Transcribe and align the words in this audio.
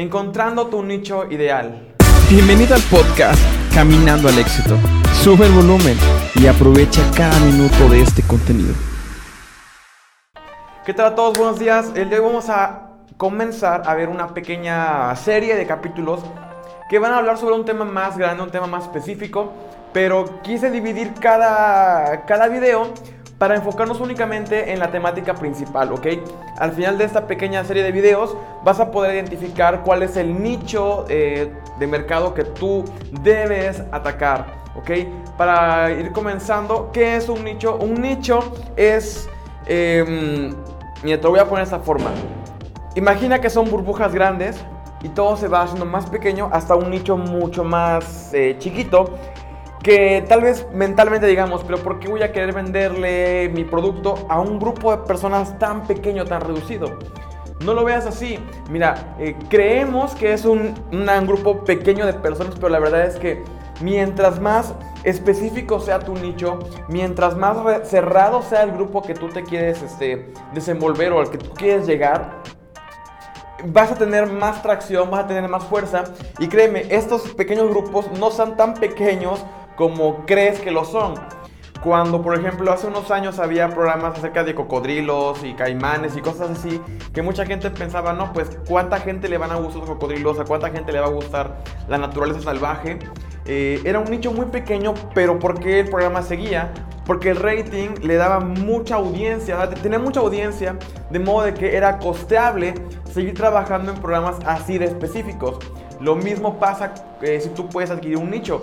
encontrando 0.00 0.68
tu 0.68 0.82
nicho 0.82 1.30
ideal. 1.30 1.94
Bienvenido 2.30 2.74
al 2.74 2.80
podcast 2.82 3.38
Caminando 3.74 4.28
al 4.28 4.38
éxito. 4.38 4.76
Sube 5.22 5.44
el 5.44 5.52
volumen 5.52 5.94
y 6.36 6.46
aprovecha 6.46 7.02
cada 7.14 7.38
minuto 7.40 7.86
de 7.90 8.00
este 8.00 8.22
contenido. 8.22 8.74
¿Qué 10.86 10.94
tal 10.94 11.06
a 11.06 11.14
todos? 11.14 11.36
Buenos 11.36 11.58
días. 11.58 11.88
El 11.88 12.08
día 12.08 12.16
de 12.16 12.20
hoy 12.20 12.26
vamos 12.28 12.48
a 12.48 12.92
comenzar 13.18 13.82
a 13.84 13.94
ver 13.94 14.08
una 14.08 14.32
pequeña 14.32 15.14
serie 15.16 15.54
de 15.54 15.66
capítulos 15.66 16.20
que 16.88 16.98
van 16.98 17.12
a 17.12 17.18
hablar 17.18 17.36
sobre 17.36 17.56
un 17.56 17.66
tema 17.66 17.84
más 17.84 18.16
grande, 18.16 18.42
un 18.42 18.50
tema 18.50 18.66
más 18.66 18.84
específico, 18.84 19.52
pero 19.92 20.40
quise 20.42 20.70
dividir 20.70 21.12
cada, 21.20 22.24
cada 22.24 22.48
video 22.48 22.94
para 23.40 23.56
enfocarnos 23.56 24.02
únicamente 24.02 24.70
en 24.70 24.78
la 24.78 24.90
temática 24.90 25.32
principal, 25.32 25.94
¿ok? 25.94 26.08
Al 26.58 26.72
final 26.72 26.98
de 26.98 27.04
esta 27.04 27.26
pequeña 27.26 27.64
serie 27.64 27.82
de 27.82 27.90
videos 27.90 28.36
vas 28.62 28.80
a 28.80 28.90
poder 28.90 29.14
identificar 29.14 29.82
cuál 29.82 30.02
es 30.02 30.18
el 30.18 30.42
nicho 30.42 31.06
eh, 31.08 31.50
de 31.78 31.86
mercado 31.86 32.34
que 32.34 32.44
tú 32.44 32.84
debes 33.22 33.82
atacar, 33.92 34.44
¿ok? 34.76 34.90
Para 35.38 35.90
ir 35.90 36.12
comenzando, 36.12 36.90
¿qué 36.92 37.16
es 37.16 37.30
un 37.30 37.42
nicho? 37.42 37.76
Un 37.76 37.94
nicho 37.94 38.40
es... 38.76 39.26
Eh, 39.66 40.52
mira, 41.02 41.16
te 41.16 41.22
lo 41.22 41.30
voy 41.30 41.40
a 41.40 41.46
poner 41.46 41.66
de 41.66 41.74
esta 41.74 41.80
forma. 41.80 42.10
Imagina 42.94 43.40
que 43.40 43.48
son 43.48 43.70
burbujas 43.70 44.12
grandes 44.12 44.62
y 45.02 45.08
todo 45.08 45.38
se 45.38 45.48
va 45.48 45.62
haciendo 45.62 45.86
más 45.86 46.10
pequeño 46.10 46.50
hasta 46.52 46.74
un 46.74 46.90
nicho 46.90 47.16
mucho 47.16 47.64
más 47.64 48.34
eh, 48.34 48.56
chiquito 48.58 49.14
que 49.82 50.24
tal 50.28 50.42
vez 50.42 50.66
mentalmente 50.72 51.26
digamos, 51.26 51.64
pero 51.64 51.78
¿por 51.78 51.98
qué 52.00 52.08
voy 52.08 52.22
a 52.22 52.32
querer 52.32 52.52
venderle 52.54 53.50
mi 53.54 53.64
producto 53.64 54.26
a 54.28 54.40
un 54.40 54.58
grupo 54.58 54.94
de 54.94 55.04
personas 55.04 55.58
tan 55.58 55.86
pequeño, 55.86 56.24
tan 56.24 56.42
reducido? 56.42 56.98
No 57.64 57.74
lo 57.74 57.84
veas 57.84 58.06
así. 58.06 58.38
Mira, 58.70 59.16
eh, 59.18 59.36
creemos 59.50 60.14
que 60.14 60.32
es 60.32 60.44
un, 60.44 60.74
grupo 61.26 61.64
pequeño 61.64 62.06
de 62.06 62.14
personas, 62.14 62.54
pero 62.54 62.70
la 62.70 62.78
verdad 62.78 63.06
es 63.06 63.16
que 63.16 63.42
mientras 63.82 64.40
más 64.40 64.74
específico 65.04 65.78
sea 65.78 65.98
tu 65.98 66.14
nicho, 66.14 66.58
mientras 66.88 67.36
más 67.36 67.88
cerrado 67.88 68.42
sea 68.42 68.62
el 68.62 68.72
grupo 68.72 69.02
que 69.02 69.14
tú 69.14 69.28
te 69.28 69.42
quieres 69.42 69.82
este, 69.82 70.32
desenvolver 70.54 71.12
o 71.12 71.20
al 71.20 71.30
que 71.30 71.38
tú 71.38 71.50
quieres 71.54 71.86
llegar, 71.86 72.42
vas 73.66 73.92
a 73.92 73.94
tener 73.94 74.26
más 74.26 74.62
tracción, 74.62 75.10
vas 75.10 75.24
a 75.24 75.26
tener 75.26 75.48
más 75.48 75.64
fuerza. 75.64 76.04
Y 76.38 76.48
créeme, 76.48 76.86
estos 76.88 77.22
pequeños 77.34 77.68
grupos 77.68 78.10
no 78.18 78.30
son 78.30 78.56
tan 78.56 78.74
pequeños 78.74 79.44
como 79.80 80.26
crees 80.26 80.60
que 80.60 80.70
lo 80.70 80.84
son. 80.84 81.14
Cuando, 81.82 82.20
por 82.20 82.38
ejemplo, 82.38 82.70
hace 82.70 82.86
unos 82.86 83.10
años 83.10 83.38
había 83.38 83.70
programas 83.70 84.18
acerca 84.18 84.44
de 84.44 84.54
cocodrilos 84.54 85.42
y 85.42 85.54
caimanes 85.54 86.18
y 86.18 86.20
cosas 86.20 86.50
así, 86.50 86.78
que 87.14 87.22
mucha 87.22 87.46
gente 87.46 87.70
pensaba, 87.70 88.12
no, 88.12 88.30
pues, 88.34 88.58
¿cuánta 88.68 89.00
gente 89.00 89.26
le 89.30 89.38
van 89.38 89.52
a 89.52 89.54
gustar 89.54 89.80
los 89.80 89.88
cocodrilos? 89.88 90.38
¿A 90.38 90.44
cuánta 90.44 90.68
gente 90.68 90.92
le 90.92 91.00
va 91.00 91.06
a 91.06 91.10
gustar 91.10 91.64
la 91.88 91.96
naturaleza 91.96 92.42
salvaje? 92.42 92.98
Eh, 93.46 93.80
era 93.86 94.00
un 94.00 94.10
nicho 94.10 94.32
muy 94.32 94.44
pequeño, 94.44 94.92
pero 95.14 95.38
¿por 95.38 95.58
qué 95.58 95.80
el 95.80 95.88
programa 95.88 96.20
seguía? 96.20 96.70
Porque 97.06 97.30
el 97.30 97.36
rating 97.36 98.02
le 98.02 98.16
daba 98.16 98.38
mucha 98.40 98.96
audiencia, 98.96 99.66
tenía 99.82 99.98
mucha 99.98 100.20
audiencia, 100.20 100.76
de 101.08 101.18
modo 101.20 101.46
de 101.46 101.54
que 101.54 101.74
era 101.74 101.96
costeable 101.96 102.74
seguir 103.10 103.32
trabajando 103.32 103.92
en 103.92 103.98
programas 103.98 104.36
así 104.44 104.76
de 104.76 104.84
específicos. 104.84 105.56
Lo 106.00 106.16
mismo 106.16 106.58
pasa 106.58 106.92
eh, 107.22 107.40
si 107.40 107.48
tú 107.48 107.66
puedes 107.70 107.90
adquirir 107.90 108.18
un 108.18 108.30
nicho. 108.30 108.60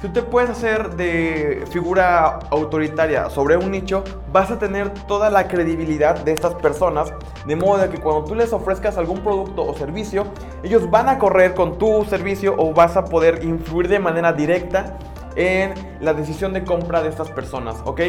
Si 0.00 0.06
tú 0.06 0.14
te 0.14 0.22
puedes 0.22 0.48
hacer 0.48 0.96
de 0.96 1.66
figura 1.68 2.38
autoritaria 2.48 3.28
sobre 3.28 3.58
un 3.58 3.70
nicho, 3.70 4.02
vas 4.32 4.50
a 4.50 4.58
tener 4.58 4.88
toda 5.06 5.28
la 5.28 5.46
credibilidad 5.46 6.18
de 6.18 6.32
estas 6.32 6.54
personas, 6.54 7.12
de 7.44 7.54
modo 7.54 7.90
que 7.90 7.98
cuando 7.98 8.24
tú 8.24 8.34
les 8.34 8.54
ofrezcas 8.54 8.96
algún 8.96 9.20
producto 9.20 9.62
o 9.62 9.74
servicio, 9.74 10.24
ellos 10.62 10.90
van 10.90 11.10
a 11.10 11.18
correr 11.18 11.52
con 11.52 11.76
tu 11.76 12.06
servicio 12.06 12.54
o 12.56 12.72
vas 12.72 12.96
a 12.96 13.04
poder 13.04 13.44
influir 13.44 13.88
de 13.88 13.98
manera 13.98 14.32
directa 14.32 14.96
en 15.36 15.74
la 16.00 16.14
decisión 16.14 16.54
de 16.54 16.64
compra 16.64 17.02
de 17.02 17.10
estas 17.10 17.30
personas, 17.30 17.76
¿ok? 17.84 18.00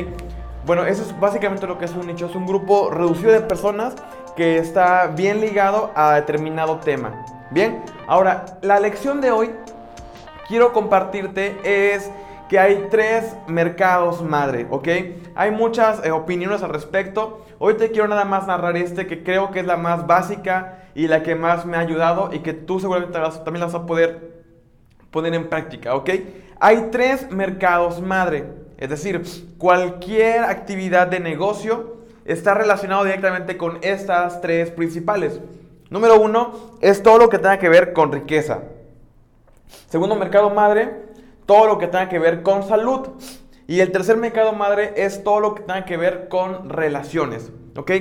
Bueno, 0.65 0.85
eso 0.85 1.01
es 1.01 1.19
básicamente 1.19 1.67
lo 1.67 1.77
que 1.77 1.83
es 1.83 1.91
un 1.91 2.07
nicho, 2.07 2.27
es 2.27 2.35
un 2.35 2.45
grupo 2.45 2.89
reducido 2.89 3.33
de 3.33 3.41
personas 3.41 3.95
que 4.37 4.59
está 4.59 5.07
bien 5.07 5.41
ligado 5.41 5.91
a 5.93 6.13
determinado 6.13 6.77
tema. 6.77 7.25
Bien, 7.49 7.83
ahora 8.07 8.45
la 8.61 8.79
lección 8.79 9.19
de 9.19 9.31
hoy 9.31 9.51
quiero 10.51 10.73
compartirte 10.73 11.55
es 11.63 12.11
que 12.49 12.59
hay 12.59 12.87
tres 12.91 13.37
mercados 13.47 14.21
madre, 14.21 14.67
¿ok? 14.69 14.87
Hay 15.33 15.51
muchas 15.51 16.05
eh, 16.05 16.11
opiniones 16.11 16.61
al 16.61 16.71
respecto. 16.71 17.45
Hoy 17.57 17.75
te 17.75 17.89
quiero 17.91 18.09
nada 18.09 18.25
más 18.25 18.47
narrar 18.47 18.75
este 18.75 19.07
que 19.07 19.23
creo 19.23 19.51
que 19.51 19.61
es 19.61 19.65
la 19.65 19.77
más 19.77 20.07
básica 20.07 20.79
y 20.93 21.07
la 21.07 21.23
que 21.23 21.35
más 21.35 21.65
me 21.65 21.77
ha 21.77 21.79
ayudado 21.79 22.31
y 22.33 22.39
que 22.39 22.51
tú 22.51 22.81
seguramente 22.81 23.17
también 23.17 23.61
la 23.61 23.67
vas 23.67 23.75
a 23.75 23.85
poder 23.85 24.43
poner 25.09 25.33
en 25.35 25.47
práctica, 25.47 25.95
¿ok? 25.95 26.09
Hay 26.59 26.89
tres 26.91 27.31
mercados 27.31 28.01
madre, 28.01 28.43
es 28.77 28.89
decir, 28.89 29.23
cualquier 29.57 30.43
actividad 30.43 31.07
de 31.07 31.21
negocio 31.21 31.95
está 32.25 32.55
relacionado 32.55 33.05
directamente 33.05 33.55
con 33.55 33.77
estas 33.83 34.41
tres 34.41 34.69
principales. 34.69 35.39
Número 35.89 36.19
uno 36.19 36.75
es 36.81 37.01
todo 37.01 37.19
lo 37.19 37.29
que 37.29 37.37
tenga 37.37 37.57
que 37.57 37.69
ver 37.69 37.93
con 37.93 38.11
riqueza. 38.11 38.63
Segundo 39.87 40.15
mercado 40.15 40.49
madre, 40.49 41.11
todo 41.45 41.67
lo 41.67 41.77
que 41.77 41.87
tenga 41.87 42.09
que 42.09 42.19
ver 42.19 42.43
con 42.43 42.63
salud. 42.63 43.09
Y 43.67 43.79
el 43.79 43.91
tercer 43.91 44.17
mercado 44.17 44.53
madre 44.53 44.93
es 44.95 45.23
todo 45.23 45.39
lo 45.39 45.55
que 45.55 45.63
tenga 45.63 45.85
que 45.85 45.97
ver 45.97 46.27
con 46.29 46.69
relaciones. 46.69 47.51
¿Ok? 47.75 47.91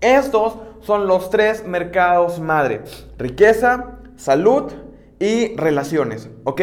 Estos 0.00 0.58
son 0.80 1.06
los 1.06 1.30
tres 1.30 1.66
mercados 1.66 2.40
madre. 2.40 2.82
Riqueza, 3.18 3.98
salud 4.16 4.72
y 5.18 5.56
relaciones. 5.56 6.30
¿Ok? 6.44 6.60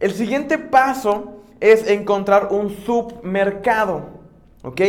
El 0.00 0.12
siguiente 0.12 0.58
paso 0.58 1.42
es 1.60 1.88
encontrar 1.88 2.48
un 2.50 2.70
submercado. 2.70 4.02
¿Ok? 4.62 4.80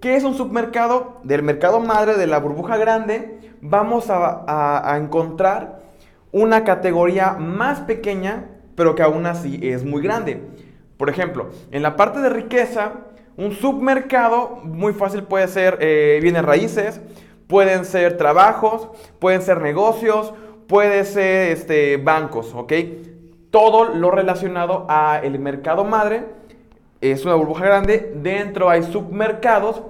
¿Qué 0.00 0.16
es 0.16 0.24
un 0.24 0.34
submercado? 0.34 1.18
Del 1.24 1.42
mercado 1.42 1.80
madre 1.80 2.16
de 2.16 2.26
la 2.26 2.38
burbuja 2.38 2.76
grande 2.76 3.56
vamos 3.60 4.10
a, 4.10 4.92
a 4.92 4.96
encontrar 4.96 5.80
una 6.32 6.64
categoría 6.64 7.32
más 7.32 7.80
pequeña, 7.80 8.46
pero 8.74 8.94
que 8.94 9.02
aún 9.02 9.26
así 9.26 9.58
es 9.62 9.84
muy 9.84 10.02
grande. 10.02 10.40
Por 10.96 11.10
ejemplo, 11.10 11.50
en 11.70 11.82
la 11.82 11.96
parte 11.96 12.20
de 12.20 12.28
riqueza, 12.28 12.92
un 13.36 13.52
submercado 13.52 14.60
muy 14.64 14.92
fácil 14.92 15.22
puede 15.22 15.48
ser 15.48 15.78
eh, 15.80 16.18
bienes 16.20 16.44
raíces, 16.44 17.00
pueden 17.46 17.84
ser 17.84 18.16
trabajos, 18.16 18.88
pueden 19.18 19.42
ser 19.42 19.60
negocios, 19.60 20.34
puede 20.66 21.04
ser 21.04 21.52
este, 21.52 21.96
bancos, 21.96 22.52
¿ok? 22.54 22.72
Todo 23.50 23.94
lo 23.94 24.10
relacionado 24.10 24.86
a 24.88 25.20
el 25.22 25.38
mercado 25.38 25.84
madre 25.84 26.24
es 27.00 27.24
una 27.24 27.34
burbuja 27.34 27.64
grande. 27.64 28.12
Dentro 28.16 28.68
hay 28.68 28.82
submercados, 28.82 29.82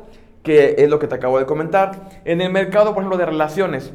que 0.43 0.77
es 0.79 0.89
lo 0.89 0.99
que 0.99 1.09
te 1.09 1.15
acabo 1.15 1.39
de 1.39 1.47
comentar. 1.47 2.21
En 2.25 2.41
el 2.41 2.53
mercado, 2.53 2.95
por 2.95 3.03
ejemplo, 3.03 3.19
de 3.19 3.27
relaciones, 3.27 3.93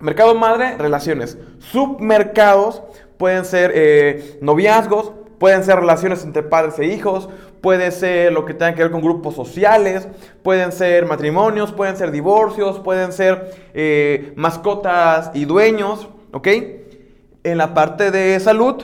Mercado 0.00 0.34
madre, 0.36 0.76
relaciones. 0.78 1.38
Submercados 1.58 2.82
pueden 3.16 3.44
ser 3.44 3.72
eh, 3.74 4.38
noviazgos, 4.40 5.12
pueden 5.38 5.64
ser 5.64 5.76
relaciones 5.76 6.22
entre 6.24 6.44
padres 6.44 6.78
e 6.78 6.86
hijos, 6.86 7.28
puede 7.60 7.90
ser 7.90 8.32
lo 8.32 8.44
que 8.44 8.54
tenga 8.54 8.74
que 8.74 8.82
ver 8.82 8.92
con 8.92 9.00
grupos 9.00 9.34
sociales, 9.34 10.06
pueden 10.44 10.70
ser 10.70 11.04
matrimonios, 11.06 11.72
pueden 11.72 11.96
ser 11.96 12.12
divorcios, 12.12 12.78
pueden 12.78 13.12
ser 13.12 13.70
eh, 13.74 14.32
mascotas 14.36 15.32
y 15.34 15.44
dueños, 15.44 16.08
¿ok? 16.32 16.48
En 17.42 17.58
la 17.58 17.74
parte 17.74 18.12
de 18.12 18.38
salud, 18.38 18.76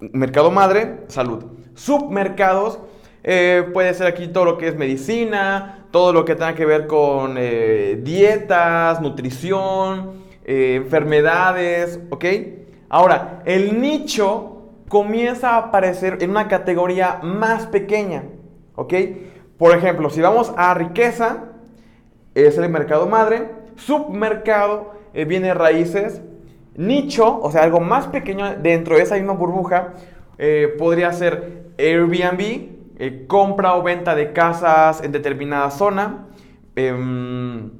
mercado 0.00 0.50
madre, 0.50 1.04
salud. 1.08 1.42
Submercados, 1.74 2.80
eh, 3.22 3.66
puede 3.72 3.94
ser 3.94 4.06
aquí 4.08 4.28
todo 4.28 4.44
lo 4.44 4.58
que 4.58 4.68
es 4.68 4.76
medicina, 4.76 5.86
todo 5.90 6.12
lo 6.12 6.26
que 6.26 6.34
tenga 6.34 6.54
que 6.54 6.66
ver 6.66 6.86
con 6.86 7.36
dietas, 7.36 9.00
nutrición, 9.00 10.23
eh, 10.44 10.76
enfermedades, 10.76 12.00
¿ok? 12.10 12.24
Ahora, 12.88 13.42
el 13.46 13.80
nicho 13.80 14.72
comienza 14.88 15.50
a 15.50 15.56
aparecer 15.58 16.18
en 16.20 16.30
una 16.30 16.48
categoría 16.48 17.20
más 17.22 17.66
pequeña, 17.66 18.24
¿ok? 18.74 18.94
Por 19.58 19.76
ejemplo, 19.76 20.10
si 20.10 20.20
vamos 20.20 20.52
a 20.56 20.74
riqueza, 20.74 21.44
es 22.34 22.58
el 22.58 22.68
mercado 22.68 23.06
madre, 23.06 23.50
submercado, 23.76 24.92
eh, 25.14 25.24
viene 25.24 25.54
raíces, 25.54 26.20
nicho, 26.76 27.40
o 27.40 27.50
sea, 27.50 27.62
algo 27.62 27.80
más 27.80 28.08
pequeño 28.08 28.56
dentro 28.56 28.96
de 28.96 29.02
esa 29.02 29.14
misma 29.14 29.32
burbuja, 29.32 29.94
eh, 30.38 30.74
podría 30.78 31.12
ser 31.12 31.64
Airbnb, 31.78 33.26
compra 33.26 33.74
o 33.76 33.82
venta 33.82 34.14
de 34.14 34.32
casas 34.32 35.02
en 35.02 35.12
determinada 35.12 35.70
zona. 35.70 36.26
Em, 36.76 37.70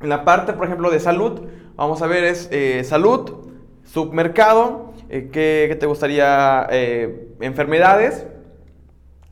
en 0.00 0.08
la 0.08 0.24
parte, 0.24 0.52
por 0.52 0.66
ejemplo, 0.66 0.90
de 0.90 1.00
salud, 1.00 1.42
Vamos 1.82 2.00
a 2.00 2.06
ver, 2.06 2.22
es 2.22 2.48
eh, 2.52 2.84
salud, 2.84 3.50
submercado, 3.82 4.92
eh, 5.08 5.30
¿qué, 5.32 5.76
te 5.80 5.86
gustaría? 5.86 6.64
Eh, 6.70 7.34
enfermedades, 7.40 8.24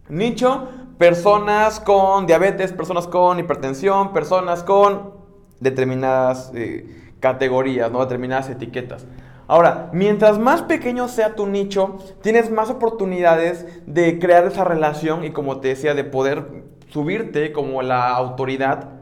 nicho, 0.09 0.67
personas 0.99 1.79
con 1.79 2.27
diabetes, 2.27 2.73
personas 2.73 3.07
con 3.07 3.39
hipertensión, 3.39 4.13
personas 4.13 4.65
con 4.65 5.13
determinadas 5.61 6.51
categorías, 7.21 7.93
¿no? 7.93 8.01
determinadas 8.01 8.51
etiquetas. 8.51 9.07
Ahora, 9.47 9.89
mientras 9.93 10.41
más 10.41 10.63
pequeño 10.63 11.07
sea 11.07 11.37
tu 11.37 11.47
nicho, 11.47 11.99
tienes 12.21 12.51
más 12.51 12.69
oportunidades 12.69 13.65
de 13.87 14.19
crear 14.19 14.45
esa 14.45 14.65
relación 14.65 15.23
y 15.23 15.31
como 15.31 15.61
te 15.61 15.69
decía, 15.69 15.95
de 15.95 16.03
poder 16.03 16.65
subirte 16.89 17.53
como 17.53 17.83
la 17.83 18.09
autoridad 18.09 19.00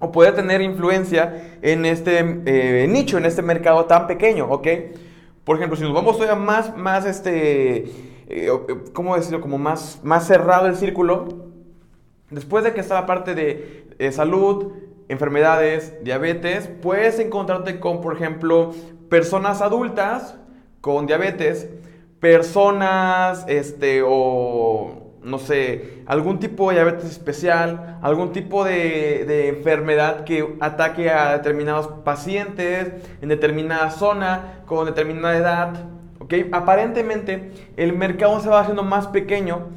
o 0.00 0.12
poder 0.12 0.34
tener 0.34 0.60
influencia 0.60 1.58
en 1.62 1.84
este 1.84 2.18
eh, 2.46 2.86
nicho, 2.88 3.18
en 3.18 3.24
este 3.24 3.42
mercado 3.42 3.86
tan 3.86 4.06
pequeño, 4.06 4.46
¿ok? 4.46 4.68
Por 5.44 5.56
ejemplo, 5.56 5.76
si 5.76 5.82
nos 5.82 5.94
vamos 5.94 6.18
todavía 6.18 6.36
más, 6.36 6.76
más 6.76 7.04
este, 7.06 7.90
eh, 8.28 8.50
¿cómo 8.92 9.16
decirlo? 9.16 9.40
Como 9.40 9.58
más, 9.58 10.00
más 10.02 10.26
cerrado 10.26 10.66
el 10.66 10.76
círculo, 10.76 11.26
después 12.30 12.64
de 12.64 12.74
que 12.74 12.80
está 12.80 12.94
la 12.94 13.06
parte 13.06 13.34
de 13.34 13.88
eh, 13.98 14.12
salud, 14.12 14.72
enfermedades, 15.08 15.94
diabetes, 16.04 16.68
puedes 16.82 17.18
encontrarte 17.18 17.80
con, 17.80 18.00
por 18.00 18.14
ejemplo, 18.14 18.72
personas 19.08 19.62
adultas 19.62 20.36
con 20.80 21.06
diabetes, 21.06 21.68
personas, 22.20 23.44
este, 23.48 24.02
o 24.06 25.07
no 25.22 25.38
sé, 25.38 26.02
algún 26.06 26.38
tipo 26.38 26.68
de 26.68 26.76
diabetes 26.76 27.04
especial, 27.04 27.98
algún 28.02 28.32
tipo 28.32 28.64
de, 28.64 29.48
enfermedad 29.48 30.24
que 30.24 30.56
ataque 30.60 31.10
a 31.10 31.32
determinados 31.32 31.88
pacientes 32.04 32.92
en 33.20 33.28
determinada 33.28 33.90
zona, 33.90 34.62
con 34.66 34.86
determinada 34.86 35.36
edad. 35.36 35.74
¿ok? 36.20 36.34
Aparentemente 36.52 37.52
el 37.76 37.92
mercado 37.94 38.40
se 38.40 38.48
va 38.48 38.60
haciendo 38.60 38.82
más 38.82 39.08
pequeño, 39.08 39.68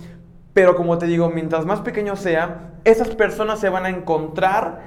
pero 0.54 0.76
como 0.76 0.98
te 0.98 1.08
digo, 1.08 1.30
mientras 1.30 1.66
más 1.66 1.80
pequeño 1.82 2.16
sea, 2.16 2.72
esas 2.84 3.10
personas 3.10 3.60
se 3.60 3.70
van 3.70 3.86
a 3.86 3.90
encontrar 3.90 4.82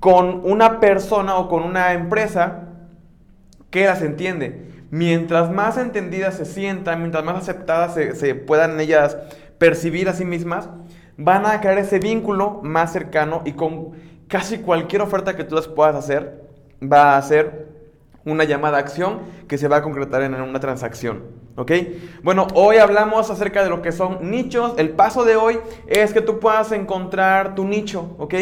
con 0.00 0.42
una 0.44 0.80
persona 0.80 1.36
o 1.36 1.48
con 1.48 1.62
una 1.62 1.92
empresa 1.92 2.68
que 3.70 3.86
las 3.86 4.02
entiende. 4.02 4.68
Mientras 4.90 5.50
más 5.50 5.76
entendidas 5.76 6.36
se 6.36 6.46
sientan, 6.46 7.00
mientras 7.00 7.22
más 7.22 7.36
aceptadas 7.36 7.94
se, 7.94 8.14
se 8.14 8.34
puedan 8.34 8.80
ellas 8.80 9.18
percibir 9.58 10.08
a 10.08 10.14
sí 10.14 10.24
mismas, 10.24 10.68
van 11.16 11.46
a 11.46 11.60
crear 11.60 11.78
ese 11.78 11.98
vínculo 11.98 12.60
más 12.62 12.92
cercano 12.92 13.42
y 13.44 13.52
con 13.52 13.92
casi 14.28 14.58
cualquier 14.58 15.02
oferta 15.02 15.36
que 15.36 15.44
tú 15.44 15.56
les 15.56 15.68
puedas 15.68 15.96
hacer, 15.96 16.44
va 16.80 17.16
a 17.16 17.22
ser 17.22 17.68
una 18.24 18.44
llamada 18.44 18.76
a 18.76 18.80
acción 18.80 19.20
que 19.48 19.58
se 19.58 19.68
va 19.68 19.78
a 19.78 19.82
concretar 19.82 20.22
en 20.22 20.34
una 20.34 20.60
transacción. 20.60 21.24
¿Ok? 21.56 21.72
Bueno, 22.22 22.46
hoy 22.54 22.76
hablamos 22.76 23.30
acerca 23.30 23.64
de 23.64 23.70
lo 23.70 23.82
que 23.82 23.90
son 23.90 24.30
nichos. 24.30 24.74
El 24.76 24.90
paso 24.90 25.24
de 25.24 25.34
hoy 25.34 25.58
es 25.88 26.12
que 26.12 26.20
tú 26.20 26.38
puedas 26.38 26.70
encontrar 26.70 27.56
tu 27.56 27.64
nicho. 27.64 28.14
¿Ok? 28.18 28.34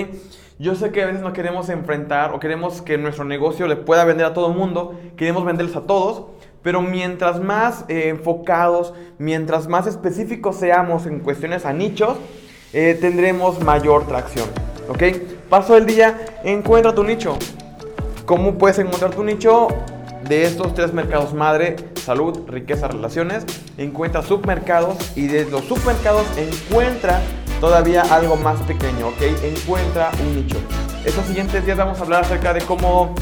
Yo 0.59 0.75
sé 0.75 0.91
que 0.91 1.03
a 1.03 1.07
veces 1.07 1.23
nos 1.23 1.33
queremos 1.33 1.69
enfrentar 1.69 2.33
o 2.33 2.41
queremos 2.41 2.81
que 2.83 2.97
nuestro 2.99 3.25
negocio 3.25 3.67
le 3.69 3.77
pueda 3.77 4.05
vender 4.05 4.27
a 4.27 4.33
todo 4.33 4.51
el 4.51 4.57
mundo, 4.57 4.99
queremos 5.17 5.45
venderles 5.45 5.77
a 5.77 5.83
todos, 5.83 6.29
pero 6.67 6.83
mientras 6.83 7.41
más 7.41 7.85
eh, 7.87 8.09
enfocados, 8.09 8.93
mientras 9.19 9.69
más 9.69 9.87
específicos 9.87 10.57
seamos 10.57 11.07
en 11.07 11.21
cuestiones 11.21 11.65
a 11.65 11.73
nichos, 11.73 12.19
eh, 12.73 12.99
tendremos 13.01 13.63
mayor 13.63 14.09
tracción. 14.09 14.49
¿Ok? 14.89 15.01
Paso 15.49 15.75
del 15.75 15.87
día, 15.87 16.19
encuentra 16.43 16.93
tu 16.93 17.05
nicho. 17.05 17.39
¿Cómo 18.25 18.59
puedes 18.59 18.81
encontrar 18.81 19.15
tu 19.15 19.23
nicho? 19.23 19.69
De 20.29 20.43
estos 20.43 20.75
tres 20.75 20.93
mercados 20.93 21.33
madre, 21.35 21.77
salud, 21.95 22.37
riqueza, 22.49 22.89
relaciones, 22.89 23.47
encuentra 23.79 24.23
submercados 24.23 25.17
y 25.17 25.29
de 25.29 25.45
los 25.45 25.67
submercados 25.67 26.27
encuentra 26.37 27.21
todavía 27.61 28.03
algo 28.11 28.35
más 28.35 28.61
pequeño, 28.63 29.07
¿ok? 29.11 29.23
Encuentra 29.45 30.11
un 30.21 30.35
nicho. 30.35 30.57
Estos 31.05 31.27
siguientes 31.27 31.65
días 31.65 31.79
vamos 31.79 32.01
a 32.01 32.03
hablar 32.03 32.25
acerca 32.25 32.53
de 32.53 32.63
cómo 32.63 33.15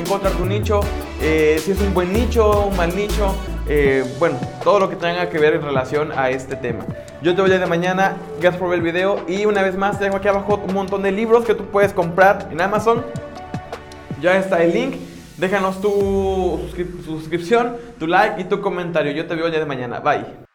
encontrar 0.00 0.32
tu 0.34 0.44
nicho, 0.44 0.80
eh, 1.22 1.60
si 1.62 1.70
es 1.72 1.80
un 1.80 1.94
buen 1.94 2.12
nicho, 2.12 2.66
un 2.66 2.76
mal 2.76 2.94
nicho, 2.94 3.34
eh, 3.68 4.04
bueno, 4.18 4.38
todo 4.64 4.80
lo 4.80 4.90
que 4.90 4.96
tenga 4.96 5.28
que 5.28 5.38
ver 5.38 5.54
en 5.54 5.62
relación 5.62 6.12
a 6.16 6.30
este 6.30 6.56
tema. 6.56 6.84
Yo 7.22 7.34
te 7.34 7.42
voy 7.42 7.50
de 7.50 7.64
mañana, 7.66 8.16
gracias 8.40 8.56
por 8.56 8.70
ver 8.70 8.78
el 8.78 8.84
video 8.84 9.24
y 9.28 9.44
una 9.44 9.62
vez 9.62 9.76
más 9.76 9.98
te 9.98 10.04
dejo 10.04 10.16
aquí 10.16 10.28
abajo 10.28 10.60
un 10.66 10.74
montón 10.74 11.02
de 11.02 11.12
libros 11.12 11.44
que 11.44 11.54
tú 11.54 11.64
puedes 11.66 11.92
comprar 11.92 12.48
en 12.50 12.60
Amazon. 12.60 13.04
Ya 14.20 14.36
está 14.36 14.62
el 14.62 14.72
link. 14.72 14.96
Déjanos 15.36 15.80
tu 15.80 16.60
suscripción, 17.04 17.76
tu 17.98 18.06
like 18.06 18.40
y 18.42 18.44
tu 18.44 18.60
comentario. 18.60 19.12
Yo 19.12 19.26
te 19.26 19.34
veo 19.34 19.48
ya 19.48 19.58
de 19.58 19.64
mañana. 19.64 20.00
Bye. 20.00 20.49